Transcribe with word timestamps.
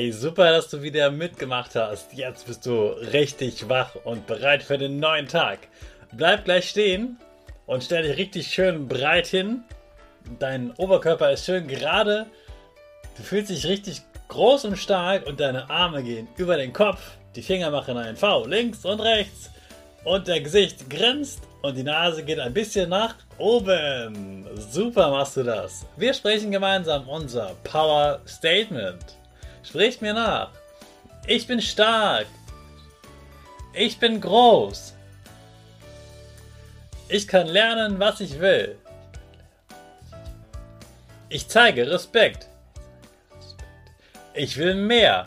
Hey, 0.00 0.12
super, 0.12 0.50
dass 0.50 0.70
du 0.70 0.80
wieder 0.80 1.10
mitgemacht 1.10 1.74
hast. 1.74 2.14
Jetzt 2.14 2.46
bist 2.46 2.64
du 2.64 2.86
richtig 3.12 3.68
wach 3.68 3.96
und 4.04 4.26
bereit 4.26 4.62
für 4.62 4.78
den 4.78 4.98
neuen 4.98 5.28
Tag. 5.28 5.58
Bleib 6.10 6.46
gleich 6.46 6.70
stehen 6.70 7.18
und 7.66 7.84
stell 7.84 8.04
dich 8.04 8.16
richtig 8.16 8.46
schön 8.46 8.88
breit 8.88 9.26
hin. 9.26 9.62
Dein 10.38 10.72
Oberkörper 10.78 11.30
ist 11.32 11.44
schön 11.44 11.68
gerade. 11.68 12.24
Du 13.18 13.22
fühlst 13.22 13.50
dich 13.50 13.66
richtig 13.66 14.00
groß 14.28 14.64
und 14.64 14.78
stark 14.78 15.26
und 15.26 15.38
deine 15.38 15.68
Arme 15.68 16.02
gehen 16.02 16.28
über 16.38 16.56
den 16.56 16.72
Kopf. 16.72 17.02
Die 17.36 17.42
Finger 17.42 17.70
machen 17.70 17.98
ein 17.98 18.16
V 18.16 18.46
links 18.46 18.86
und 18.86 19.00
rechts. 19.00 19.50
Und 20.04 20.28
der 20.28 20.40
Gesicht 20.40 20.88
grinst 20.88 21.42
und 21.60 21.76
die 21.76 21.82
Nase 21.82 22.22
geht 22.22 22.40
ein 22.40 22.54
bisschen 22.54 22.88
nach 22.88 23.16
oben. 23.36 24.48
Super 24.54 25.10
machst 25.10 25.36
du 25.36 25.42
das. 25.42 25.84
Wir 25.98 26.14
sprechen 26.14 26.50
gemeinsam 26.50 27.06
unser 27.06 27.54
Power 27.64 28.20
Statement. 28.26 29.19
Spricht 29.62 30.02
mir 30.02 30.14
nach. 30.14 30.50
Ich 31.26 31.46
bin 31.46 31.60
stark. 31.60 32.26
Ich 33.72 33.98
bin 33.98 34.20
groß. 34.20 34.94
Ich 37.08 37.26
kann 37.28 37.46
lernen, 37.46 37.98
was 37.98 38.20
ich 38.20 38.38
will. 38.40 38.76
Ich 41.28 41.48
zeige 41.48 41.90
Respekt. 41.90 42.48
Ich 44.34 44.56
will 44.56 44.74
mehr. 44.74 45.24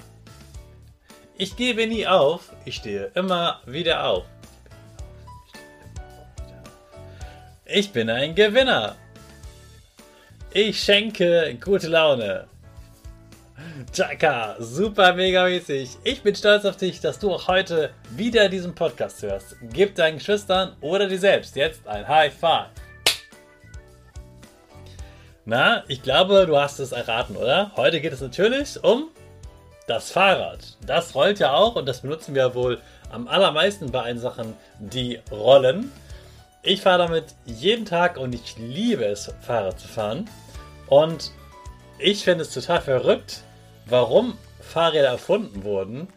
Ich 1.38 1.56
gebe 1.56 1.88
nie 1.88 2.08
auf. 2.08 2.52
Ich 2.66 2.76
stehe 2.76 3.12
immer 3.16 3.62
wieder 3.66 4.06
auf. 4.06 4.26
Ich 7.66 7.92
bin 7.92 8.10
ein 8.10 8.36
Gewinner. 8.36 8.96
Ich 10.52 10.84
schenke 10.84 11.58
gute 11.60 11.88
Laune. 11.88 12.48
Chaka, 13.92 14.56
super 14.60 15.14
mega 15.14 15.46
mäßig. 15.46 15.98
Ich 16.04 16.22
bin 16.24 16.36
stolz 16.36 16.66
auf 16.66 16.78
dich, 16.78 17.00
dass 17.00 17.20
du 17.20 17.32
auch 17.32 17.48
heute 17.48 17.92
wieder 18.10 18.50
diesen 18.50 18.74
Podcast 18.74 19.22
hörst. 19.22 19.56
Gib 19.62 19.96
deinen 19.96 20.18
Geschwistern 20.18 20.76
oder 20.82 21.08
dir 21.08 21.20
selbst 21.20 21.56
jetzt 21.56 21.88
ein 21.88 22.08
High 22.08 22.34
Five. 22.34 22.68
Na, 25.46 25.84
ich 25.88 26.02
glaube, 26.02 26.46
du 26.46 26.58
hast 26.58 26.80
es 26.80 26.94
erraten, 26.94 27.36
oder? 27.36 27.72
Heute 27.76 28.00
geht 28.00 28.14
es 28.14 28.22
natürlich 28.22 28.84
um 28.84 29.10
das 29.88 30.12
Fahrrad. 30.12 30.78
Das 30.86 31.14
rollt 31.14 31.40
ja 31.40 31.54
auch 31.54 31.76
und 31.76 31.86
das 31.86 32.02
benutzen 32.02 32.34
wir 32.34 32.56
wohl 32.56 32.80
am 33.12 33.28
allermeisten 33.28 33.92
bei 33.92 34.04
allen 34.04 34.20
Sachen, 34.20 34.56
die 34.80 35.20
rollen. 35.32 35.92
Ich 36.64 36.82
fahre 36.82 37.00
damit 37.00 37.36
jeden 37.46 37.86
Tag 37.86 38.18
und 38.18 38.34
ich 38.34 38.56
liebe 38.58 39.06
es, 39.06 39.34
Fahrrad 39.42 39.80
zu 39.80 39.88
fahren. 39.88 40.30
Und 40.88 41.32
ich 42.00 42.24
finde 42.24 42.44
es 42.44 42.54
total 42.54 42.82
verrückt, 42.82 43.42
warum 43.86 44.38
Fahrräder 44.62 45.10
erfunden 45.10 45.64
wurden 45.64 46.08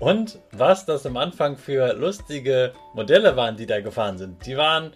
und 0.00 0.38
was 0.52 0.86
das 0.86 1.06
am 1.06 1.16
Anfang 1.16 1.56
für 1.56 1.94
lustige 1.94 2.72
Modelle 2.94 3.36
waren, 3.36 3.56
die 3.56 3.66
da 3.66 3.80
gefahren 3.80 4.18
sind. 4.18 4.44
Die 4.46 4.56
waren 4.56 4.92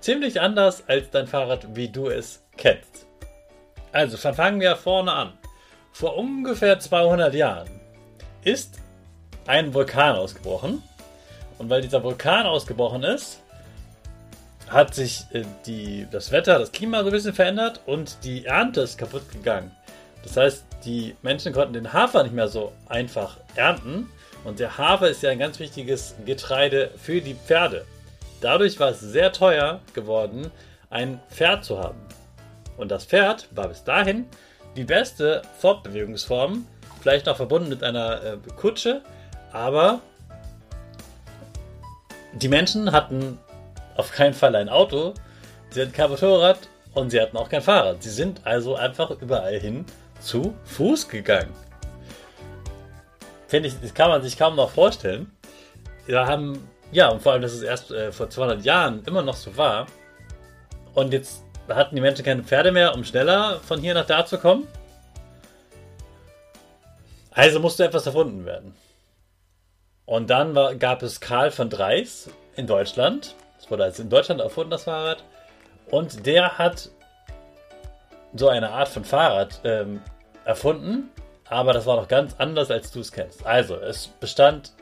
ziemlich 0.00 0.40
anders 0.40 0.84
als 0.88 1.10
dein 1.10 1.26
Fahrrad, 1.26 1.74
wie 1.74 1.88
du 1.88 2.08
es 2.08 2.42
kennst. 2.56 3.06
Also 3.92 4.16
fangen 4.16 4.60
wir 4.60 4.76
vorne 4.76 5.12
an. 5.12 5.32
Vor 5.92 6.16
ungefähr 6.16 6.78
200 6.78 7.34
Jahren 7.34 7.68
ist 8.44 8.78
ein 9.46 9.74
Vulkan 9.74 10.16
ausgebrochen. 10.16 10.82
Und 11.58 11.68
weil 11.68 11.82
dieser 11.82 12.02
Vulkan 12.02 12.46
ausgebrochen 12.46 13.02
ist, 13.02 13.42
hat 14.70 14.94
sich 14.94 15.26
äh, 15.32 15.44
die, 15.66 16.06
das 16.10 16.32
Wetter, 16.32 16.58
das 16.58 16.72
Klima 16.72 17.00
so 17.00 17.06
ein 17.06 17.12
bisschen 17.12 17.34
verändert 17.34 17.80
und 17.86 18.24
die 18.24 18.46
Ernte 18.46 18.82
ist 18.82 18.96
kaputt 18.96 19.30
gegangen. 19.30 19.70
Das 20.22 20.36
heißt, 20.36 20.64
die 20.84 21.16
Menschen 21.22 21.52
konnten 21.52 21.74
den 21.74 21.92
Hafer 21.92 22.22
nicht 22.22 22.34
mehr 22.34 22.48
so 22.48 22.72
einfach 22.88 23.36
ernten. 23.56 24.08
Und 24.44 24.58
der 24.58 24.78
Hafer 24.78 25.08
ist 25.08 25.22
ja 25.22 25.30
ein 25.30 25.38
ganz 25.38 25.58
wichtiges 25.58 26.14
Getreide 26.24 26.90
für 26.96 27.20
die 27.20 27.34
Pferde. 27.34 27.84
Dadurch 28.40 28.80
war 28.80 28.90
es 28.90 29.00
sehr 29.00 29.32
teuer 29.32 29.80
geworden, 29.92 30.50
ein 30.88 31.20
Pferd 31.30 31.64
zu 31.64 31.78
haben. 31.78 31.98
Und 32.78 32.90
das 32.90 33.04
Pferd 33.04 33.48
war 33.50 33.68
bis 33.68 33.84
dahin 33.84 34.26
die 34.76 34.84
beste 34.84 35.42
Fortbewegungsform, 35.58 36.66
vielleicht 37.02 37.26
noch 37.26 37.36
verbunden 37.36 37.68
mit 37.68 37.82
einer 37.82 38.22
äh, 38.22 38.36
Kutsche, 38.56 39.02
aber 39.52 40.00
die 42.32 42.48
Menschen 42.48 42.92
hatten 42.92 43.38
auf 44.00 44.12
keinen 44.12 44.34
Fall 44.34 44.56
ein 44.56 44.68
Auto, 44.68 45.14
sie 45.70 45.82
hatten 45.82 45.92
kein 45.92 46.10
Motorrad 46.10 46.58
und 46.94 47.10
sie 47.10 47.20
hatten 47.20 47.36
auch 47.36 47.48
kein 47.48 47.62
Fahrrad. 47.62 48.02
Sie 48.02 48.10
sind 48.10 48.40
also 48.44 48.74
einfach 48.74 49.10
überall 49.20 49.58
hin 49.58 49.84
zu 50.20 50.54
Fuß 50.64 51.08
gegangen. 51.08 51.52
Finde 53.46 53.68
ich, 53.68 53.80
das 53.80 53.94
kann 53.94 54.10
man 54.10 54.22
sich 54.22 54.38
kaum 54.38 54.56
noch 54.56 54.70
vorstellen. 54.70 55.30
Wir 56.06 56.26
haben, 56.26 56.68
ja, 56.92 57.08
und 57.08 57.22
vor 57.22 57.32
allem, 57.32 57.42
dass 57.42 57.52
es 57.52 57.62
erst 57.62 57.90
äh, 57.90 58.10
vor 58.10 58.30
200 58.30 58.64
Jahren 58.64 59.02
immer 59.06 59.22
noch 59.22 59.36
so 59.36 59.56
war. 59.56 59.86
Und 60.94 61.12
jetzt 61.12 61.44
hatten 61.68 61.94
die 61.94 62.00
Menschen 62.00 62.24
keine 62.24 62.42
Pferde 62.42 62.72
mehr, 62.72 62.94
um 62.94 63.04
schneller 63.04 63.60
von 63.60 63.80
hier 63.80 63.94
nach 63.94 64.06
da 64.06 64.24
zu 64.24 64.38
kommen. 64.38 64.66
Also 67.30 67.60
musste 67.60 67.84
etwas 67.84 68.06
erfunden 68.06 68.44
werden. 68.44 68.74
Und 70.04 70.30
dann 70.30 70.54
war, 70.54 70.74
gab 70.74 71.02
es 71.02 71.20
Karl 71.20 71.50
von 71.50 71.70
Dreis 71.70 72.28
in 72.56 72.66
Deutschland. 72.66 73.36
Wurde 73.70 73.84
also 73.84 74.02
in 74.02 74.10
Deutschland 74.10 74.40
erfunden, 74.40 74.70
das 74.70 74.84
Fahrrad. 74.84 75.24
Und 75.90 76.26
der 76.26 76.58
hat 76.58 76.90
so 78.34 78.48
eine 78.48 78.70
Art 78.70 78.88
von 78.88 79.04
Fahrrad 79.04 79.60
ähm, 79.64 80.00
erfunden, 80.44 81.10
aber 81.48 81.72
das 81.72 81.86
war 81.86 81.96
noch 81.96 82.08
ganz 82.08 82.34
anders, 82.38 82.70
als 82.70 82.92
du 82.92 83.00
es 83.00 83.10
kennst. 83.10 83.44
Also, 83.44 83.76
es 83.76 84.06
bestand 84.06 84.72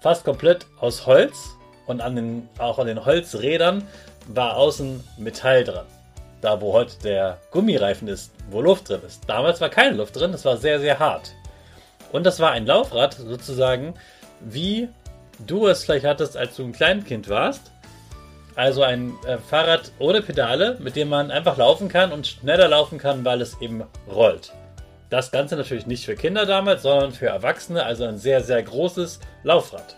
fast 0.00 0.24
komplett 0.24 0.66
aus 0.80 1.06
Holz 1.06 1.56
und 1.86 2.00
an 2.00 2.16
den, 2.16 2.48
auch 2.58 2.78
an 2.78 2.86
den 2.86 3.04
Holzrädern 3.04 3.86
war 4.28 4.56
außen 4.56 5.02
Metall 5.18 5.64
dran. 5.64 5.86
Da, 6.40 6.60
wo 6.60 6.72
heute 6.72 6.96
der 7.02 7.38
Gummireifen 7.50 8.08
ist, 8.08 8.32
wo 8.50 8.60
Luft 8.60 8.88
drin 8.88 9.00
ist. 9.06 9.22
Damals 9.28 9.60
war 9.60 9.68
keine 9.68 9.96
Luft 9.96 10.16
drin, 10.16 10.34
es 10.34 10.44
war 10.44 10.56
sehr, 10.56 10.80
sehr 10.80 10.98
hart. 10.98 11.32
Und 12.10 12.24
das 12.24 12.40
war 12.40 12.50
ein 12.50 12.66
Laufrad 12.66 13.14
sozusagen, 13.14 13.94
wie 14.40 14.88
du 15.38 15.68
es 15.68 15.84
vielleicht 15.84 16.04
hattest, 16.04 16.36
als 16.36 16.56
du 16.56 16.64
ein 16.64 16.72
Kleinkind 16.72 17.28
warst. 17.28 17.70
Also 18.54 18.82
ein 18.82 19.14
äh, 19.26 19.38
Fahrrad 19.38 19.92
ohne 19.98 20.20
Pedale, 20.20 20.76
mit 20.80 20.96
dem 20.96 21.08
man 21.08 21.30
einfach 21.30 21.56
laufen 21.56 21.88
kann 21.88 22.12
und 22.12 22.26
schneller 22.26 22.68
laufen 22.68 22.98
kann, 22.98 23.24
weil 23.24 23.40
es 23.40 23.60
eben 23.60 23.84
rollt. 24.08 24.52
Das 25.08 25.30
Ganze 25.30 25.56
natürlich 25.56 25.86
nicht 25.86 26.04
für 26.04 26.14
Kinder 26.14 26.46
damals, 26.46 26.82
sondern 26.82 27.12
für 27.12 27.26
Erwachsene, 27.26 27.84
also 27.84 28.04
ein 28.04 28.18
sehr, 28.18 28.42
sehr 28.42 28.62
großes 28.62 29.20
Laufrad. 29.42 29.96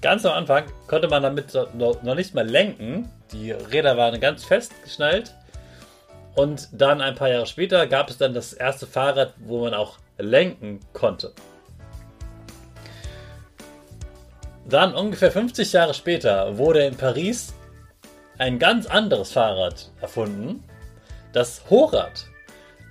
Ganz 0.00 0.24
am 0.24 0.32
Anfang 0.32 0.64
konnte 0.86 1.08
man 1.08 1.22
damit 1.22 1.54
noch 1.74 2.14
nicht 2.14 2.34
mal 2.34 2.48
lenken. 2.48 3.08
Die 3.32 3.50
Räder 3.50 3.96
waren 3.96 4.20
ganz 4.20 4.44
fest 4.44 4.72
geschnallt. 4.84 5.34
Und 6.36 6.68
dann 6.72 7.00
ein 7.00 7.16
paar 7.16 7.28
Jahre 7.28 7.46
später 7.46 7.88
gab 7.88 8.10
es 8.10 8.18
dann 8.18 8.32
das 8.32 8.52
erste 8.52 8.86
Fahrrad, 8.86 9.34
wo 9.38 9.60
man 9.60 9.74
auch 9.74 9.98
lenken 10.18 10.78
konnte. 10.92 11.32
Dann 14.68 14.94
ungefähr 14.94 15.32
50 15.32 15.72
Jahre 15.72 15.94
später 15.94 16.58
wurde 16.58 16.84
in 16.84 16.94
Paris 16.94 17.54
ein 18.36 18.58
ganz 18.58 18.86
anderes 18.86 19.32
Fahrrad 19.32 19.90
erfunden. 20.00 20.62
Das 21.32 21.62
Hochrad. 21.70 22.26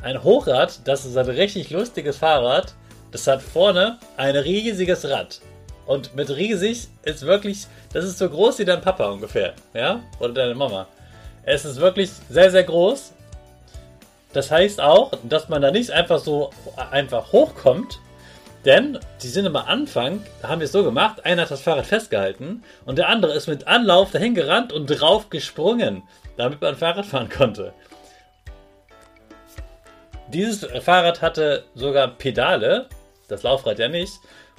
Ein 0.02 0.24
Hochrad, 0.24 0.88
das 0.88 1.06
ist 1.06 1.18
ein 1.18 1.30
richtig 1.30 1.70
lustiges 1.70 2.18
Fahrrad. 2.18 2.74
Das 3.12 3.28
hat 3.28 3.44
vorne 3.44 4.00
ein 4.18 4.36
riesiges 4.36 5.08
Rad. 5.08 5.40
Und 5.86 6.16
mit 6.16 6.30
riesig 6.32 6.88
ist 7.04 7.26
wirklich, 7.26 7.68
das 7.94 8.06
ist 8.06 8.18
so 8.18 8.28
groß 8.28 8.60
wie 8.60 8.66
dein 8.66 8.82
Papa 8.82 9.06
ungefähr, 9.06 9.54
ja? 9.74 10.02
Oder 10.20 10.34
deine 10.34 10.56
Mama. 10.56 10.88
Es 11.44 11.64
ist 11.64 11.80
wirklich 11.80 12.10
sehr, 12.30 12.52
sehr 12.52 12.64
groß. 12.64 13.14
Das 14.34 14.52
heißt 14.52 14.82
auch, 14.82 15.12
dass 15.24 15.48
man 15.48 15.62
da 15.62 15.72
nicht 15.72 15.92
einfach 15.92 16.20
so 16.20 16.50
einfach 16.92 17.32
hochkommt, 17.32 18.00
denn 18.66 19.00
die 19.22 19.28
sind 19.28 19.48
am 19.48 19.56
Anfang, 19.56 20.22
haben 20.44 20.60
wir 20.60 20.66
es 20.66 20.72
so 20.72 20.84
gemacht, 20.84 21.26
einer 21.26 21.44
hat 21.44 21.52
das 21.52 21.62
Fahrrad 21.62 21.86
festgehalten 21.86 22.64
und 22.86 22.98
der 22.98 23.10
andere 23.10 23.34
ist 23.34 23.48
mit 23.48 23.68
Anlauf 23.68 24.12
dahin 24.12 24.36
gerannt 24.36 24.74
und 24.74 24.88
drauf 24.88 25.30
gesprungen, 25.30 26.04
damit 26.36 26.62
man 26.62 26.76
Fahrrad 26.76 27.06
fahren 27.06 27.30
konnte. 27.30 27.74
Dieses 30.34 30.66
Fahrrad 30.82 31.22
hatte 31.22 31.64
sogar 31.76 32.10
Pedale, 32.10 32.90
das 33.28 33.44
Laufrad 33.44 33.80
ja 33.80 33.88
nicht. 33.88 34.14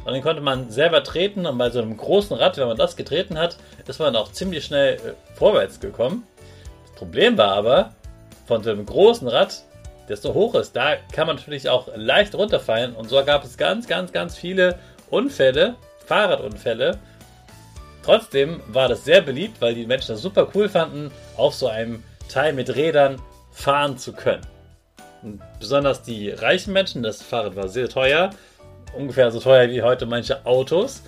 Und 0.05 0.13
dann 0.13 0.23
konnte 0.23 0.41
man 0.41 0.71
selber 0.71 1.03
treten 1.03 1.45
und 1.45 1.59
bei 1.59 1.71
so 1.71 1.81
einem 1.81 1.97
großen 1.97 2.37
Rad, 2.37 2.57
wenn 2.57 2.69
man 2.69 2.77
das 2.77 2.97
getreten 2.97 3.39
hat, 3.39 3.59
ist 3.87 3.99
man 3.99 4.17
auch 4.17 4.33
ziemlich 4.33 4.65
schnell 4.65 4.95
äh, 4.95 5.15
vorwärts 5.35 5.81
gekommen. 5.81 6.27
Das 6.87 6.95
Problem 6.97 7.37
war 7.37 7.51
aber, 7.51 7.95
von 8.47 8.63
so 8.63 8.71
einem 8.71 8.87
großen 8.87 9.29
Rad 9.29 9.63
das 10.09 10.23
so 10.23 10.35
hoch 10.35 10.55
ist, 10.55 10.75
da 10.75 10.97
kann 11.13 11.27
man 11.27 11.37
natürlich 11.37 11.69
auch 11.69 11.89
leicht 11.95 12.35
runterfallen. 12.35 12.95
Und 12.95 13.09
so 13.09 13.23
gab 13.25 13.45
es 13.45 13.57
ganz, 13.57 13.87
ganz, 13.87 14.13
ganz 14.13 14.37
viele 14.37 14.79
Unfälle, 15.11 15.77
Fahrradunfälle. 16.07 16.99
Trotzdem 18.03 18.63
war 18.69 18.89
das 18.89 19.05
sehr 19.05 19.21
beliebt, 19.21 19.61
weil 19.61 19.75
die 19.75 19.87
Menschen 19.87 20.13
das 20.13 20.23
super 20.23 20.49
cool 20.55 20.69
fanden, 20.69 21.11
auf 21.37 21.55
so 21.55 21.69
einem 21.69 22.03
Teil 22.29 22.53
mit 22.53 22.75
Rädern 22.75 23.21
fahren 23.53 23.99
zu 23.99 24.13
können. 24.13 24.47
Und 25.23 25.43
besonders 25.59 26.03
die 26.03 26.31
reichen 26.31 26.73
Menschen, 26.73 27.03
das 27.03 27.23
Fahrrad 27.23 27.57
war 27.57 27.69
sehr 27.69 27.89
teuer, 27.89 28.31
ungefähr 28.97 29.31
so 29.31 29.41
teuer 29.41 29.69
wie 29.69 29.83
heute 29.83 30.07
manche 30.07 30.47
Autos. 30.47 31.03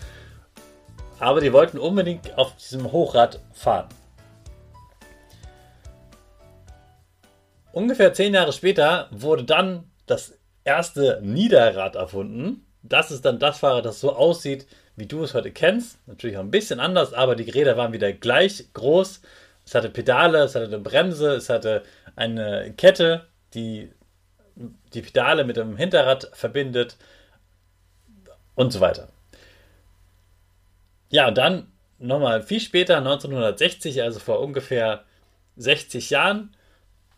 Aber 1.19 1.41
die 1.41 1.53
wollten 1.53 1.79
unbedingt 1.79 2.37
auf 2.37 2.57
diesem 2.57 2.93
Hochrad 2.93 3.41
fahren. 3.53 3.89
Ungefähr 7.73 8.13
zehn 8.13 8.35
Jahre 8.35 8.53
später 8.53 9.09
wurde 9.11 9.45
dann 9.45 9.91
das 10.07 10.39
erste 10.65 11.21
Niederrad 11.23 11.95
erfunden. 11.95 12.67
Das 12.83 13.11
ist 13.11 13.25
dann 13.25 13.39
das 13.39 13.59
Fahrrad, 13.59 13.85
das 13.85 14.01
so 14.01 14.15
aussieht, 14.15 14.67
wie 14.97 15.07
du 15.07 15.23
es 15.23 15.35
heute 15.35 15.53
kennst. 15.53 15.99
Natürlich 16.07 16.37
auch 16.37 16.43
ein 16.43 16.51
bisschen 16.51 16.81
anders, 16.81 17.13
aber 17.13 17.37
die 17.37 17.51
Räder 17.51 17.77
waren 17.77 17.93
wieder 17.93 18.13
gleich 18.13 18.73
groß. 18.73 19.23
Es 19.65 19.75
hatte 19.75 19.91
Pedale, 19.91 20.39
es 20.39 20.55
hatte 20.55 20.67
eine 20.67 20.79
Bremse, 20.79 21.35
es 21.35 21.49
hatte 21.49 21.85
eine 22.17 22.75
Kette, 22.77 23.27
die 23.55 23.93
die 24.93 25.03
Pedale 25.03 25.45
mit 25.45 25.57
dem 25.57 25.77
Hinterrad 25.77 26.31
verbindet 26.33 26.97
und 28.55 28.73
so 28.73 28.81
weiter. 28.81 29.09
Ja, 31.11 31.29
und 31.29 31.39
dann 31.39 31.73
nochmal 31.99 32.43
viel 32.43 32.61
später, 32.61 32.99
1960, 32.99 34.03
also 34.03 34.19
vor 34.21 34.41
ungefähr 34.41 35.05
60 35.57 36.11
Jahren, 36.11 36.55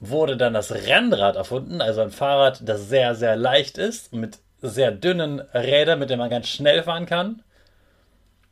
wurde 0.05 0.37
dann 0.37 0.53
das 0.53 0.73
Rennrad 0.73 1.37
erfunden, 1.37 1.81
also 1.81 2.01
ein 2.01 2.11
Fahrrad, 2.11 2.69
das 2.69 2.89
sehr, 2.89 3.15
sehr 3.15 3.37
leicht 3.37 3.79
ist, 3.79 4.13
mit 4.13 4.39
sehr 4.61 4.91
dünnen 4.91 5.41
Rädern, 5.55 6.01
mit 6.01 6.11
denen 6.11 6.19
man 6.19 6.29
ganz 6.29 6.49
schnell 6.49 6.83
fahren 6.83 7.07
kann. 7.07 7.43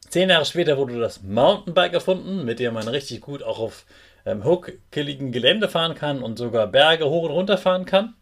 Zehn 0.09 0.31
Jahre 0.31 0.45
später 0.45 0.77
wurde 0.79 1.01
das 1.01 1.23
Mountainbike 1.23 1.93
erfunden, 1.93 2.45
mit 2.45 2.61
dem 2.61 2.75
man 2.75 2.87
richtig 2.87 3.21
gut 3.21 3.43
auch 3.43 3.59
auf 3.59 3.85
ähm, 4.25 4.45
huckeligen 4.45 5.33
Gelände 5.33 5.69
fahren 5.69 5.97
kann 5.97 6.23
und 6.23 6.39
sogar 6.39 6.69
Berge 6.69 7.07
hoch 7.07 7.25
und 7.25 7.33
runter 7.33 7.59
fahren 7.59 7.85
kann. 7.85 8.15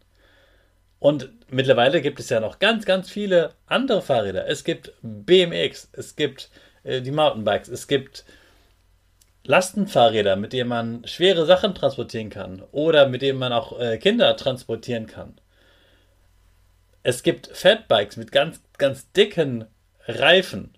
Und 0.97 1.29
mittlerweile 1.49 2.01
gibt 2.01 2.19
es 2.19 2.29
ja 2.29 2.39
noch 2.39 2.57
ganz, 2.57 2.85
ganz 2.85 3.11
viele 3.11 3.51
andere 3.67 4.01
Fahrräder. 4.01 4.47
Es 4.47 4.63
gibt 4.63 4.91
BMX, 5.03 5.89
es 5.93 6.15
gibt 6.15 6.49
äh, 6.83 7.01
die 7.01 7.11
Mountainbikes, 7.11 7.69
es 7.69 7.87
gibt 7.87 8.25
Lastenfahrräder, 9.43 10.35
mit 10.35 10.53
denen 10.53 10.69
man 10.69 11.07
schwere 11.07 11.45
Sachen 11.45 11.73
transportieren 11.73 12.29
kann 12.29 12.61
oder 12.71 13.07
mit 13.07 13.21
denen 13.21 13.39
man 13.39 13.53
auch 13.53 13.79
äh, 13.79 13.97
Kinder 13.97 14.35
transportieren 14.35 15.07
kann. 15.07 15.39
Es 17.03 17.23
gibt 17.23 17.47
Fatbikes 17.47 18.17
mit 18.17 18.31
ganz, 18.31 18.61
ganz 18.77 19.11
dicken 19.11 19.65
Reifen. 20.07 20.75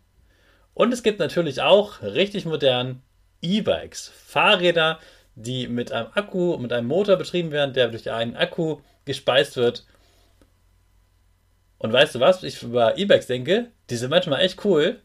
Und 0.74 0.94
es 0.94 1.04
gibt 1.04 1.20
natürlich 1.20 1.62
auch 1.62 2.02
richtig 2.02 2.46
modern 2.46 3.02
E-Bikes, 3.42 4.12
Fahrräder, 4.26 5.00
die 5.36 5.68
mit 5.68 5.92
einem 5.92 6.10
Akku, 6.14 6.58
mit 6.58 6.72
einem 6.72 6.88
Motor 6.88 7.18
betrieben 7.18 7.52
werden, 7.52 7.74
der 7.74 7.88
durch 7.90 8.10
einen 8.10 8.36
Akku 8.36 8.78
gespeist 9.06 9.58
wird. 9.58 9.86
Und 11.78 11.92
weißt 11.92 12.16
du 12.16 12.20
was, 12.20 12.44
ich 12.44 12.62
über 12.62 12.98
E-Bikes 12.98 13.28
denke? 13.28 13.72
Die 13.90 13.96
sind 13.96 14.12
manchmal 14.12 14.42
echt 14.42 14.64
cool. 14.64 15.02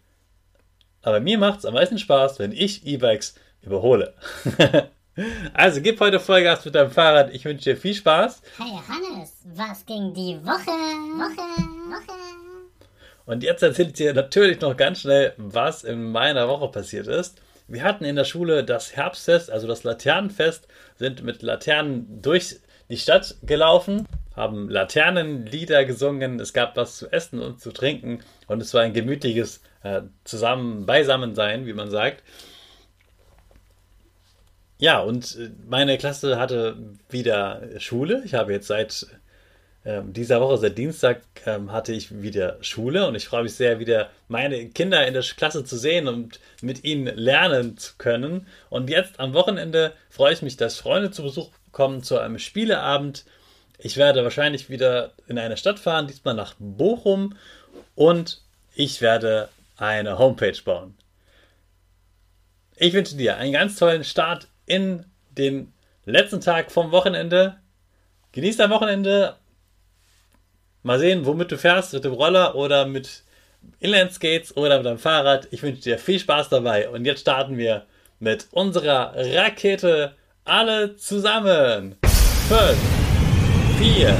Aber 1.02 1.20
mir 1.20 1.38
macht 1.38 1.60
es 1.60 1.64
am 1.64 1.74
meisten 1.74 1.98
Spaß, 1.98 2.38
wenn 2.38 2.52
ich 2.52 2.86
E-Bikes 2.86 3.36
überhole. 3.66 4.14
also 5.54 5.80
gib 5.80 6.00
heute 6.00 6.20
Vollgas 6.20 6.64
mit 6.64 6.74
deinem 6.74 6.90
Fahrrad. 6.90 7.34
Ich 7.34 7.44
wünsche 7.44 7.70
dir 7.70 7.76
viel 7.76 7.94
Spaß. 7.94 8.42
Hey 8.58 8.78
Hannes, 8.88 9.32
was 9.54 9.84
ging 9.84 10.14
die 10.14 10.36
Woche? 10.44 10.70
Woche, 11.18 11.42
Woche. 11.90 12.16
Und 13.26 13.42
jetzt 13.42 13.62
erzähle 13.62 13.88
ich 13.88 13.94
dir 13.94 14.14
natürlich 14.14 14.60
noch 14.60 14.76
ganz 14.76 15.00
schnell, 15.00 15.34
was 15.36 15.82
in 15.82 16.12
meiner 16.12 16.48
Woche 16.48 16.68
passiert 16.68 17.08
ist. 17.08 17.42
Wir 17.66 17.82
hatten 17.82 18.04
in 18.04 18.14
der 18.14 18.24
Schule 18.24 18.62
das 18.62 18.94
Herbstfest, 18.94 19.50
also 19.50 19.66
das 19.66 19.82
Laternenfest, 19.82 20.68
sind 20.94 21.24
mit 21.24 21.42
Laternen 21.42 22.22
durch 22.22 22.60
die 22.88 22.96
Stadt 22.96 23.34
gelaufen, 23.42 24.06
haben 24.36 24.68
Laternenlieder 24.68 25.84
gesungen, 25.84 26.38
es 26.38 26.52
gab 26.52 26.76
was 26.76 26.96
zu 26.96 27.10
essen 27.10 27.40
und 27.40 27.60
zu 27.60 27.72
trinken 27.72 28.20
und 28.46 28.62
es 28.62 28.72
war 28.72 28.82
ein 28.82 28.92
gemütliches 28.92 29.60
äh, 29.82 30.02
Zusammen 30.22 30.86
Beisammensein, 30.86 31.66
wie 31.66 31.72
man 31.72 31.90
sagt. 31.90 32.22
Ja, 34.78 35.00
und 35.00 35.36
äh, 35.36 35.50
meine 35.66 35.98
Klasse 35.98 36.38
hatte 36.38 36.76
wieder 37.08 37.62
Schule. 37.78 38.22
Ich 38.24 38.34
habe 38.34 38.52
jetzt 38.52 38.66
seit 38.66 39.06
äh, 39.84 40.02
dieser 40.04 40.40
Woche, 40.40 40.58
seit 40.58 40.76
Dienstag, 40.76 41.22
äh, 41.46 41.58
hatte 41.68 41.92
ich 41.92 42.22
wieder 42.22 42.58
Schule 42.60 43.06
und 43.06 43.14
ich 43.14 43.26
freue 43.26 43.44
mich 43.44 43.54
sehr, 43.54 43.78
wieder 43.78 44.10
meine 44.28 44.68
Kinder 44.70 45.06
in 45.06 45.14
der 45.14 45.22
Klasse 45.22 45.64
zu 45.64 45.76
sehen 45.78 46.08
und 46.08 46.40
mit 46.60 46.84
ihnen 46.84 47.06
lernen 47.16 47.78
zu 47.78 47.94
können. 47.96 48.46
Und 48.68 48.90
jetzt 48.90 49.18
am 49.18 49.32
Wochenende 49.32 49.92
freue 50.10 50.34
ich 50.34 50.42
mich, 50.42 50.56
dass 50.56 50.78
Freunde 50.78 51.10
zu 51.10 51.22
Besuch 51.22 51.50
kommen 51.72 52.02
zu 52.02 52.18
einem 52.18 52.38
Spieleabend. 52.38 53.24
Ich 53.78 53.96
werde 53.96 54.24
wahrscheinlich 54.24 54.70
wieder 54.70 55.12
in 55.26 55.38
eine 55.38 55.56
Stadt 55.56 55.78
fahren, 55.78 56.06
diesmal 56.06 56.34
nach 56.34 56.54
Bochum 56.58 57.36
und 57.94 58.42
ich 58.74 59.00
werde 59.00 59.48
eine 59.76 60.18
Homepage 60.18 60.56
bauen. 60.64 60.96
Ich 62.76 62.92
wünsche 62.92 63.16
dir 63.16 63.36
einen 63.36 63.52
ganz 63.52 63.76
tollen 63.78 64.04
Start 64.04 64.48
in 64.66 65.04
den 65.30 65.72
letzten 66.04 66.40
Tag 66.40 66.70
vom 66.70 66.90
Wochenende. 66.92 67.56
Genieß 68.32 68.58
dein 68.58 68.70
Wochenende. 68.70 69.36
Mal 70.82 70.98
sehen, 70.98 71.26
womit 71.26 71.50
du 71.50 71.58
fährst, 71.58 71.94
mit 71.94 72.04
dem 72.04 72.12
Roller 72.12 72.54
oder 72.54 72.86
mit 72.86 73.24
Inlineskates 73.80 74.56
oder 74.56 74.76
mit 74.76 74.86
deinem 74.86 74.98
Fahrrad. 74.98 75.48
Ich 75.50 75.62
wünsche 75.62 75.82
dir 75.82 75.98
viel 75.98 76.18
Spaß 76.18 76.48
dabei. 76.48 76.88
Und 76.88 77.04
jetzt 77.04 77.20
starten 77.20 77.56
wir 77.56 77.86
mit 78.18 78.46
unserer 78.52 79.12
Rakete 79.16 80.14
alle 80.44 80.96
zusammen. 80.96 81.96
5, 82.48 82.76
4, 83.78 84.16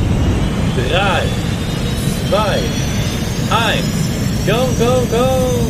3, 0.90 1.22
2, 2.30 2.60
1, 3.50 4.46
go, 4.46 4.66
go, 4.78 5.06
go! 5.10 5.65